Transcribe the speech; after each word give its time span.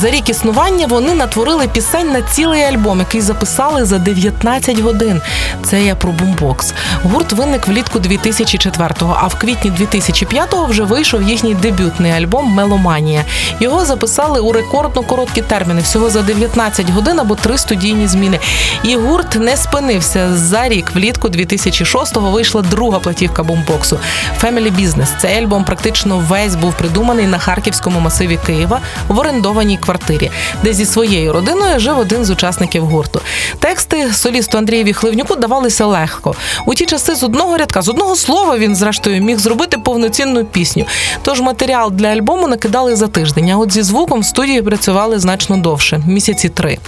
За 0.00 0.10
рік 0.10 0.28
існування 0.28 0.86
вони 0.86 1.14
натворили 1.14 1.68
пісень 1.68 2.12
на 2.12 2.22
цілий 2.22 2.62
альбом, 2.62 2.98
який 2.98 3.20
записали 3.20 3.84
за 3.84 3.98
19 3.98 4.80
годин. 4.80 5.20
Це 5.64 5.82
я 5.82 5.94
про 5.94 6.12
бумбокс. 6.12 6.72
Гурт 7.02 7.32
виник 7.32 7.68
влітку 7.68 7.98
2004-го, 7.98 9.16
а 9.20 9.26
в 9.26 9.34
квітні 9.34 9.70
2005-го 9.70 10.66
вже 10.66 10.82
вийшов 10.82 11.22
їхній 11.22 11.54
дебютний 11.54 12.12
альбом 12.12 12.46
Меломанія. 12.46 13.24
Його 13.60 13.84
записали 13.84 14.40
у 14.40 14.52
рекордно 14.52 15.02
короткі 15.02 15.42
терміни, 15.42 15.80
всього 15.80 16.10
за 16.10 16.22
19 16.22 16.90
годин 16.90 17.20
або 17.20 17.34
три 17.34 17.58
студійні 17.58 18.06
зміни. 18.06 18.38
І 18.82 18.96
гурт 18.96 19.34
не 19.34 19.56
спинився. 19.56 20.36
За 20.36 20.68
рік 20.68 20.90
влітку 20.94 21.28
2006-го 21.28 22.30
вийшла 22.30 22.62
друга 22.62 22.98
платівка 22.98 23.42
бумбоксу 23.42 23.98
Family 24.42 24.76
Business. 24.80 25.08
Цей 25.20 25.38
альбом 25.38 25.64
практично 25.64 26.18
весь 26.18 26.54
був 26.54 26.74
придуманий 26.74 27.26
на 27.26 27.38
харківському 27.38 28.00
масиві 28.00 28.38
Києва 28.46 28.80
в 29.08 29.18
орендованій 29.18 29.76
квартирі, 29.88 30.30
де 30.62 30.72
зі 30.72 30.86
своєю 30.86 31.32
родиною 31.32 31.80
жив 31.80 31.98
один 31.98 32.24
з 32.24 32.30
учасників 32.30 32.84
гурту. 32.84 33.20
Тексти 33.58 34.12
солісту 34.12 34.58
Андрієві 34.58 34.92
Хливнюку 34.92 35.36
давалися 35.36 35.86
легко. 35.86 36.34
У 36.66 36.74
ті 36.74 36.86
часи 36.86 37.14
з 37.14 37.22
одного 37.22 37.56
рядка, 37.56 37.82
з 37.82 37.88
одного 37.88 38.16
слова 38.16 38.58
він, 38.58 38.76
зрештою, 38.76 39.22
міг 39.22 39.38
зробити 39.38 39.78
повноцінну 39.78 40.44
пісню. 40.44 40.84
Тож 41.22 41.40
матеріал 41.40 41.90
для 41.92 42.06
альбому 42.06 42.48
накидали 42.48 42.96
за 42.96 43.06
тиждень. 43.06 43.50
А 43.50 43.56
от 43.56 43.72
зі 43.72 43.82
звуком 43.82 44.20
в 44.20 44.24
студії 44.24 44.62
працювали 44.62 45.18
значно 45.18 45.56
довше 45.56 46.00
місяці 46.06 46.48
три. 46.48 46.78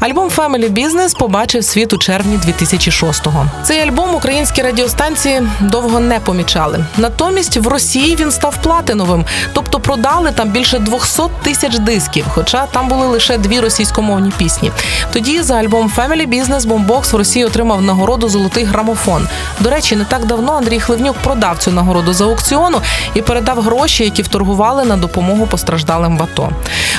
Альбом 0.00 0.28
Family 0.28 0.70
Business 0.70 1.18
побачив 1.18 1.64
світ 1.64 1.92
у 1.92 1.98
червні 1.98 2.38
2006-го. 2.46 3.46
Цей 3.64 3.80
альбом 3.80 4.14
українські 4.14 4.62
радіостанції 4.62 5.42
довго 5.60 6.00
не 6.00 6.20
помічали. 6.20 6.84
Натомість 6.96 7.56
в 7.56 7.66
Росії 7.68 8.16
він 8.20 8.30
став 8.30 8.56
платиновим, 8.62 9.24
тобто 9.52 9.80
продали 9.80 10.30
там 10.30 10.48
більше 10.48 10.78
200 10.78 11.22
тисяч 11.42 11.78
дисків 11.78 12.24
хоча 12.50 12.66
там 12.66 12.88
були 12.88 13.06
лише 13.06 13.38
дві 13.38 13.60
російськомовні 13.60 14.32
пісні. 14.36 14.72
Тоді 15.12 15.42
за 15.42 15.54
альбом 15.54 15.92
Family 15.96 16.28
Business 16.28 16.60
Boombox 16.60 17.12
в 17.12 17.16
Росії 17.16 17.44
отримав 17.44 17.82
нагороду 17.82 18.28
Золотий 18.28 18.64
грамофон. 18.64 19.28
До 19.60 19.70
речі, 19.70 19.96
не 19.96 20.04
так 20.04 20.26
давно 20.26 20.52
Андрій 20.52 20.80
Хливнюк 20.80 21.16
продав 21.16 21.58
цю 21.58 21.70
нагороду 21.70 22.12
за 22.12 22.24
аукціону 22.24 22.80
і 23.14 23.22
передав 23.22 23.60
гроші, 23.60 24.04
які 24.04 24.22
вторгували 24.22 24.84
на 24.84 24.96
допомогу 24.96 25.46
постраждалим 25.46 26.18
в 26.18 26.22
АТО. 26.22 26.50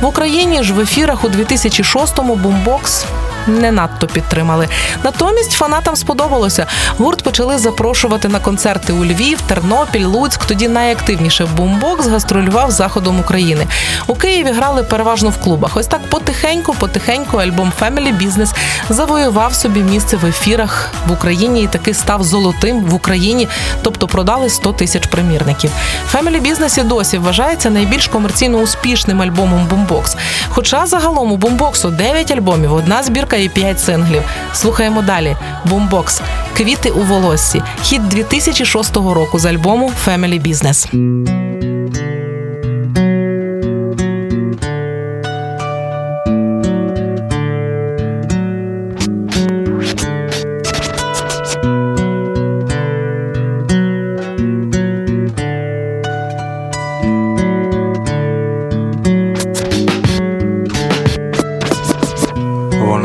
В 0.00 0.06
Україні 0.06 0.62
ж 0.62 0.72
в 0.72 0.80
ефірах 0.80 1.24
у 1.24 1.28
2006-му 1.28 2.36
Boombox 2.36 3.04
не 3.46 3.72
надто 3.72 4.06
підтримали. 4.06 4.68
Натомість 5.02 5.52
фанатам 5.52 5.96
сподобалося. 5.96 6.66
Гурт 6.98 7.22
почали 7.22 7.58
запрошувати 7.58 8.28
на 8.28 8.38
концерти 8.38 8.92
у 8.92 9.04
Львів, 9.04 9.40
Тернопіль, 9.40 10.06
Луцьк. 10.06 10.44
Тоді 10.44 10.68
найактивніше 10.68 11.46
бумбокс 11.56 12.06
гастролював 12.06 12.70
заходом 12.70 13.20
України. 13.20 13.66
У 14.06 14.14
Києві 14.14 14.52
грали 14.52 14.82
переважно 14.82 15.30
в 15.30 15.36
клубах. 15.36 15.76
Ось 15.76 15.86
так 15.86 16.00
потихеньку, 16.10 16.74
потихеньку 16.74 17.36
альбом 17.36 17.72
Family 17.80 18.18
Business 18.18 18.54
завоював 18.88 19.54
собі 19.54 19.80
місце 19.80 20.16
в 20.16 20.26
ефірах 20.26 20.90
в 21.08 21.12
Україні 21.12 21.62
і 21.62 21.66
таки 21.66 21.94
став 21.94 22.22
золотим 22.22 22.84
в 22.84 22.94
Україні, 22.94 23.48
тобто 23.82 24.06
продали 24.06 24.48
100 24.48 24.72
тисяч 24.72 25.06
примірників. 25.06 25.70
Family 26.12 26.42
Business 26.42 26.80
і 26.80 26.82
досі 26.82 27.18
вважається 27.18 27.70
найбільш 27.70 28.08
комерційно 28.08 28.58
успішним 28.58 29.22
альбомом 29.22 29.66
бумбокс. 29.66 30.16
Хоча 30.48 30.86
загалом 30.86 31.32
у 31.32 31.36
бумбоксу 31.36 31.90
9 31.90 32.30
альбомів, 32.30 32.72
одна 32.72 33.02
збірка 33.02 33.33
і 33.36 33.48
5 33.48 33.80
синглів. 33.80 34.22
Слухаємо 34.52 35.02
далі. 35.02 35.36
Бумбокс. 35.64 36.20
Квіти 36.56 36.90
у 36.90 37.00
волоссі. 37.00 37.62
Хіт 37.82 38.08
2006 38.08 38.96
року 38.96 39.38
з 39.38 39.44
альбому 39.44 39.92
Family 40.06 40.48
Business. 40.48 41.43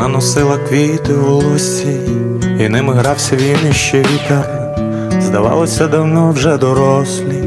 Вона 0.00 0.12
носила 0.12 0.58
квіти 0.58 1.12
в 1.12 1.24
волосі, 1.24 2.00
і 2.60 2.68
ними 2.68 2.94
грався 2.94 3.36
він 3.36 3.70
іще 3.70 3.98
вітер. 3.98 4.74
Здавалося, 5.18 5.86
давно 5.86 6.30
вже 6.30 6.56
дорослі, 6.56 7.44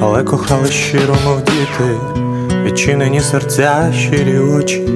але 0.00 0.22
кохали 0.22 0.68
щиро, 0.68 1.16
мов 1.24 1.42
діти, 1.42 1.94
відчинені 2.64 3.20
серця, 3.20 3.92
щирі 3.98 4.38
очі, 4.38 4.88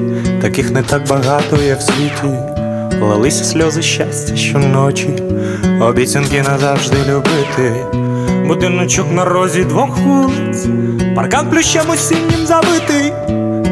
таких 0.42 0.70
не 0.70 0.82
так 0.82 1.08
багато 1.08 1.56
є 1.56 1.74
в 1.74 1.82
світі, 1.82 2.38
лилися 3.02 3.44
сльози 3.44 3.82
щастя 3.82 4.36
щоночі, 4.36 5.22
обіцянки 5.80 6.42
назавжди 6.42 6.96
любити. 7.08 7.86
Будиночок 8.46 9.12
на 9.12 9.24
розі 9.24 9.64
двох 9.64 9.98
вулиць, 9.98 10.66
паркан 11.16 11.50
плющем 11.50 11.90
осіннім 11.90 12.46
забитий. 12.46 13.12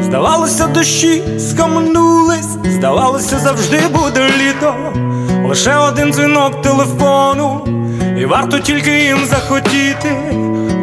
Здавалося, 0.09 0.67
дощі 0.67 1.23
скамнулись, 1.39 2.57
здавалося, 2.65 3.39
завжди 3.39 3.81
буде 3.93 4.29
літо. 4.39 4.75
Лише 5.49 5.75
один 5.75 6.13
дзвінок 6.13 6.61
телефону, 6.61 7.67
і 8.19 8.25
варто 8.25 8.59
тільки 8.59 8.91
їм 9.03 9.25
захотіти. 9.25 10.15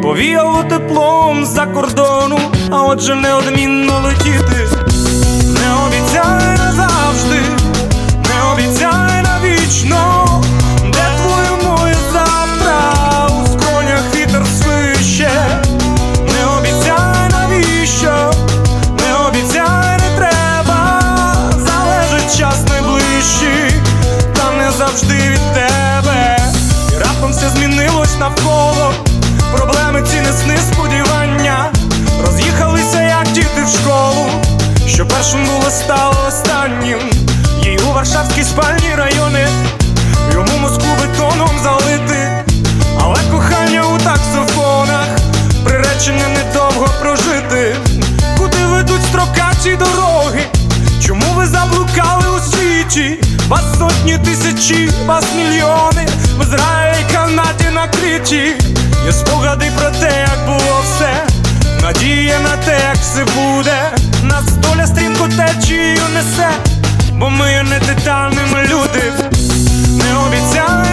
Повіяло 0.03 0.63
теплом 0.69 1.45
з-за 1.45 1.65
кордону, 1.65 2.39
а 2.71 2.83
отже 2.83 3.15
неодмінно 3.15 3.99
летіти. 4.05 4.67
Не 5.47 5.73
обіцяє 5.87 6.57
назавжди, 6.57 7.39
все 27.47 27.55
змінилось 27.55 28.19
навколо. 28.19 28.93
Проблеми 29.55 30.03
ці 30.11 30.21
не 30.21 30.33
сни 30.33 30.57
сподівання. 30.71 31.71
Роз'їхалися, 32.25 33.01
як 33.01 33.31
діти 33.33 33.63
в 33.65 33.69
школу. 33.69 34.29
Що 34.87 35.05
першим 35.05 35.45
було 35.45 35.71
стало 35.71 36.15
останнім. 36.27 36.99
Їй 37.63 37.79
у 37.89 37.93
варшавській 37.93 38.43
спальні 38.43 38.95
райони, 38.95 39.47
йому 40.33 40.57
мозку 40.61 40.85
бетоном 41.01 41.49
залити. 41.63 42.45
Але 43.01 43.15
кохання 43.31 43.81
у 43.81 43.97
таксофонах, 43.97 45.07
приречення 45.63 46.27
недовго 46.27 46.89
прожити. 47.01 47.75
Куди 48.37 48.65
ведуть 48.65 49.03
строкаті 49.03 49.75
дороги? 49.75 50.41
Чому 51.05 51.25
ви 51.35 51.45
заблукали 51.45 52.25
у 52.37 52.39
світі? 52.39 53.19
Вас 53.47 53.63
сотні 53.79 54.17
тисячі, 54.17 54.89
вас 55.05 55.25
мільйони, 55.35 56.07
в 56.39 56.43
Ізраїлі 56.43 56.86
Канаді 57.37 57.69
накриті. 57.73 58.53
Є 59.05 59.11
спогади 59.11 59.71
про 59.77 59.89
те, 59.89 60.27
як 60.29 60.45
було 60.45 60.83
все, 60.83 61.27
надія 61.81 62.39
на 62.39 62.57
те, 62.57 62.79
як 62.79 62.95
все 62.95 63.25
буде. 63.25 63.91
Нас 64.23 64.43
доля 64.43 64.87
стрімко 64.87 65.27
течію 65.27 66.01
несе, 66.13 66.49
бо 67.13 67.29
ми 67.29 67.51
не 67.51 67.63
не 67.63 67.79
титанами 67.79 68.63
люди. 68.63 69.13
Не 69.97 70.17
обіцяй 70.17 70.86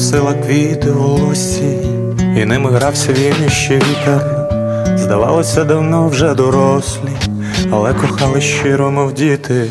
носила 0.00 0.34
квіти 0.34 0.90
в 0.90 0.94
волосі, 0.94 1.78
і 2.36 2.44
ними 2.44 2.70
грався 2.70 3.12
він 3.12 3.46
іще 3.46 3.76
вітер. 3.76 4.20
Здавалося, 4.96 5.64
давно 5.64 6.08
вже 6.08 6.34
дорослі, 6.34 7.10
але 7.70 7.94
кохали 7.94 8.40
щиро, 8.40 8.90
мов 8.90 9.14
діти. 9.14 9.66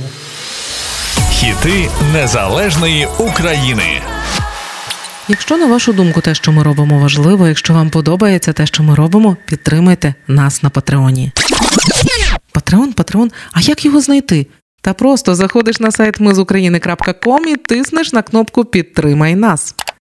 Хіти 1.32 1.90
незалежної 2.14 3.08
України. 3.20 4.02
Якщо 5.28 5.58
на 5.58 5.66
вашу 5.66 5.94
думку 5.94 6.22
те, 6.22 6.36
що 6.36 6.52
ми 6.52 6.64
робимо, 6.64 7.00
важливо, 7.00 7.48
якщо 7.48 7.74
вам 7.74 7.90
подобається 7.90 8.54
те, 8.54 8.66
що 8.66 8.84
ми 8.84 8.96
робимо, 8.96 9.38
підтримайте 9.46 10.14
нас 10.28 10.64
на 10.64 10.70
Патреоні. 10.70 11.32
Патреон, 12.52 12.94
Патреон, 12.94 13.32
а 13.52 13.62
як 13.62 13.86
його 13.86 14.02
знайти? 14.02 14.48
Та 14.82 14.94
просто 14.94 15.36
заходиш 15.36 15.80
на 15.80 15.92
сайт 15.92 16.20
ми 16.20 16.34
з 16.34 16.40
України.ком 16.40 17.48
і 17.48 17.56
тиснеш 17.56 18.14
на 18.14 18.22
кнопку 18.22 18.66
Підтримай 18.66 19.36
нас. 19.36 19.76